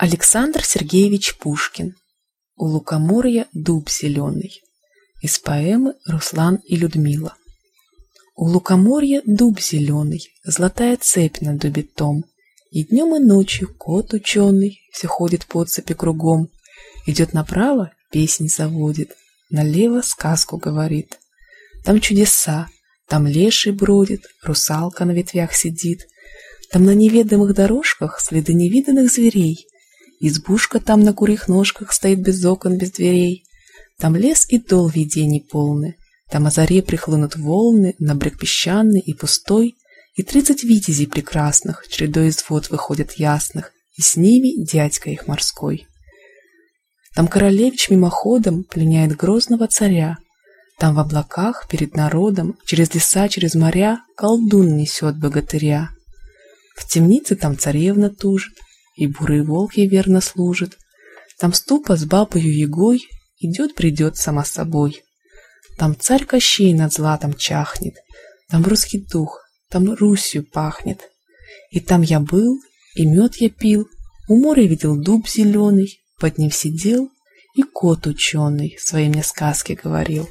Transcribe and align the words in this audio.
Александр 0.00 0.64
Сергеевич 0.64 1.36
Пушкин. 1.38 1.96
«У 2.54 2.66
лукоморья 2.66 3.48
дуб 3.52 3.90
зеленый» 3.90 4.62
из 5.22 5.40
поэмы 5.40 5.94
«Руслан 6.06 6.60
и 6.64 6.76
Людмила». 6.76 7.34
У 8.36 8.44
лукоморья 8.44 9.22
дуб 9.26 9.58
зеленый, 9.58 10.22
золотая 10.44 10.96
цепь 10.98 11.40
на 11.40 11.58
дубе 11.58 11.82
том, 11.82 12.24
И 12.70 12.84
днем 12.84 13.16
и 13.16 13.18
ночью 13.18 13.74
кот 13.76 14.12
ученый 14.12 14.78
все 14.92 15.08
ходит 15.08 15.46
по 15.46 15.64
цепи 15.64 15.94
кругом, 15.94 16.48
Идет 17.06 17.32
направо, 17.32 17.90
песни 18.12 18.46
заводит, 18.46 19.16
налево 19.50 20.02
сказку 20.02 20.58
говорит. 20.58 21.18
Там 21.84 22.00
чудеса, 22.00 22.68
там 23.08 23.26
леший 23.26 23.72
бродит, 23.72 24.26
русалка 24.44 25.04
на 25.04 25.10
ветвях 25.10 25.54
сидит, 25.54 26.06
Там 26.70 26.84
на 26.84 26.94
неведомых 26.94 27.52
дорожках 27.52 28.20
следы 28.20 28.54
невиданных 28.54 29.10
зверей, 29.10 29.66
Избушка 30.20 30.80
там 30.80 31.02
на 31.02 31.12
курьих 31.12 31.48
ножках 31.48 31.92
стоит 31.92 32.20
без 32.20 32.44
окон, 32.44 32.76
без 32.76 32.90
дверей. 32.90 33.44
Там 33.98 34.16
лес 34.16 34.46
и 34.48 34.58
дол 34.58 34.88
видений 34.88 35.40
полны, 35.40 35.96
Там 36.30 36.46
о 36.46 36.50
заре 36.50 36.82
прихлынут 36.82 37.36
волны 37.36 37.94
На 37.98 38.14
брег 38.14 38.38
песчаный 38.38 39.00
и 39.00 39.12
пустой, 39.12 39.76
И 40.14 40.22
тридцать 40.22 40.62
витязей 40.62 41.06
прекрасных 41.06 41.86
Чередой 41.88 42.28
из 42.28 42.44
вод 42.48 42.70
выходят 42.70 43.12
ясных, 43.12 43.72
И 43.96 44.02
с 44.02 44.16
ними 44.16 44.64
дядька 44.64 45.10
их 45.10 45.26
морской. 45.26 45.86
Там 47.14 47.26
королевич 47.26 47.90
мимоходом 47.90 48.64
Пленяет 48.64 49.16
грозного 49.16 49.66
царя, 49.66 50.18
Там 50.78 50.94
в 50.94 51.00
облаках 51.00 51.66
перед 51.68 51.96
народом 51.96 52.56
Через 52.64 52.94
леса, 52.94 53.28
через 53.28 53.54
моря 53.54 54.00
Колдун 54.16 54.76
несет 54.76 55.18
богатыря. 55.18 55.90
В 56.76 56.86
темнице 56.86 57.34
там 57.34 57.58
царевна 57.58 58.10
тужит, 58.10 58.54
и 58.98 59.06
бурый 59.06 59.42
волк 59.42 59.74
ей 59.74 59.88
верно 59.88 60.20
служит. 60.20 60.76
Там 61.38 61.52
ступа 61.52 61.96
с 61.96 62.04
бабою 62.04 62.52
егой 62.52 63.06
идет-придет 63.38 64.16
сама 64.16 64.44
собой. 64.44 65.04
Там 65.78 65.96
царь 65.96 66.24
Кощей 66.24 66.74
над 66.74 66.92
златом 66.92 67.34
чахнет, 67.34 67.94
там 68.50 68.64
русский 68.64 68.98
дух, 68.98 69.40
там 69.70 69.94
Русью 69.94 70.44
пахнет. 70.44 71.00
И 71.70 71.78
там 71.78 72.02
я 72.02 72.18
был, 72.18 72.60
и 72.96 73.06
мед 73.06 73.36
я 73.36 73.50
пил, 73.50 73.88
у 74.28 74.40
моря 74.40 74.66
видел 74.66 74.96
дуб 74.96 75.28
зеленый, 75.28 76.00
под 76.18 76.38
ним 76.38 76.50
сидел, 76.50 77.08
и 77.54 77.62
кот 77.62 78.08
ученый 78.08 78.76
свои 78.80 79.08
мне 79.08 79.22
сказки 79.22 79.78
говорил. 79.80 80.28